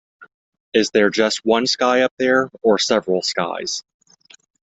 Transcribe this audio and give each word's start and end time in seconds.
Is 0.73 0.89
there 0.89 1.11
just 1.11 1.45
one 1.45 1.67
sky 1.67 2.01
up 2.01 2.11
there, 2.17 2.49
or 2.63 2.79
several 2.79 3.21
skies? 3.21 3.83